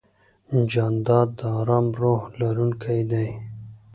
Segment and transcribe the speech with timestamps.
[0.71, 3.29] جانداد د ارام روح لرونکی دی.